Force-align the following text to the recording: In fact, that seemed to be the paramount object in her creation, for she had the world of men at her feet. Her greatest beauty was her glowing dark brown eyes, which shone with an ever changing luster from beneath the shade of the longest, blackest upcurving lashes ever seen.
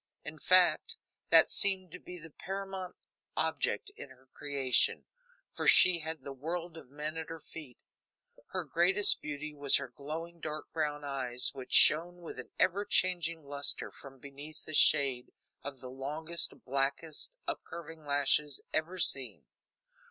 In 0.25 0.39
fact, 0.39 0.97
that 1.29 1.51
seemed 1.51 1.91
to 1.91 1.99
be 1.99 2.17
the 2.17 2.31
paramount 2.31 2.95
object 3.37 3.91
in 3.95 4.09
her 4.09 4.27
creation, 4.33 5.05
for 5.53 5.67
she 5.67 5.99
had 5.99 6.23
the 6.23 6.33
world 6.33 6.75
of 6.75 6.89
men 6.89 7.17
at 7.17 7.29
her 7.29 7.39
feet. 7.39 7.77
Her 8.47 8.63
greatest 8.63 9.21
beauty 9.21 9.53
was 9.53 9.75
her 9.75 9.89
glowing 9.89 10.39
dark 10.39 10.73
brown 10.73 11.03
eyes, 11.03 11.51
which 11.53 11.71
shone 11.73 12.21
with 12.21 12.39
an 12.39 12.49
ever 12.57 12.83
changing 12.83 13.43
luster 13.43 13.91
from 13.91 14.17
beneath 14.17 14.65
the 14.65 14.73
shade 14.73 15.31
of 15.61 15.81
the 15.81 15.91
longest, 15.91 16.51
blackest 16.65 17.33
upcurving 17.47 18.03
lashes 18.03 18.59
ever 18.73 18.97
seen. 18.97 19.45